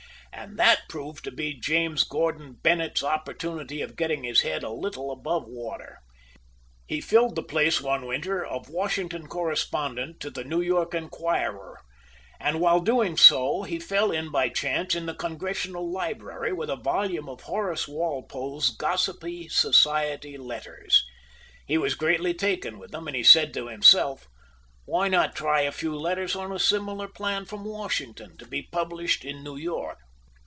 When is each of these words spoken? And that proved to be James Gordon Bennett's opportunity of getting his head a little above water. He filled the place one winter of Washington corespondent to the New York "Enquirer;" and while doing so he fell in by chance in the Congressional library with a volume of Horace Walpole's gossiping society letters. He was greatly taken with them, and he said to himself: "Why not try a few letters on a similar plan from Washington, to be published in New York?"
And 0.33 0.57
that 0.57 0.83
proved 0.89 1.23
to 1.25 1.31
be 1.31 1.59
James 1.59 2.03
Gordon 2.03 2.53
Bennett's 2.63 3.03
opportunity 3.03 3.81
of 3.81 3.97
getting 3.97 4.23
his 4.23 4.41
head 4.41 4.63
a 4.63 4.71
little 4.71 5.11
above 5.11 5.43
water. 5.45 5.99
He 6.87 6.99
filled 6.99 7.35
the 7.35 7.43
place 7.43 7.79
one 7.79 8.07
winter 8.07 8.43
of 8.43 8.69
Washington 8.69 9.27
corespondent 9.27 10.19
to 10.21 10.31
the 10.31 10.45
New 10.45 10.61
York 10.61 10.95
"Enquirer;" 10.95 11.79
and 12.39 12.59
while 12.59 12.79
doing 12.79 13.17
so 13.17 13.63
he 13.63 13.77
fell 13.77 14.09
in 14.09 14.31
by 14.31 14.49
chance 14.49 14.95
in 14.95 15.05
the 15.05 15.13
Congressional 15.13 15.91
library 15.91 16.53
with 16.53 16.71
a 16.71 16.75
volume 16.77 17.29
of 17.29 17.41
Horace 17.41 17.87
Walpole's 17.87 18.71
gossiping 18.71 19.49
society 19.49 20.37
letters. 20.37 21.05
He 21.67 21.77
was 21.77 21.93
greatly 21.93 22.33
taken 22.33 22.79
with 22.79 22.91
them, 22.91 23.05
and 23.05 23.15
he 23.15 23.23
said 23.23 23.53
to 23.53 23.67
himself: 23.67 24.27
"Why 24.85 25.07
not 25.07 25.35
try 25.35 25.61
a 25.61 25.71
few 25.71 25.93
letters 25.95 26.35
on 26.35 26.51
a 26.51 26.57
similar 26.57 27.09
plan 27.09 27.45
from 27.45 27.63
Washington, 27.63 28.37
to 28.37 28.47
be 28.47 28.63
published 28.71 29.23
in 29.23 29.43
New 29.43 29.57
York?" 29.57 29.99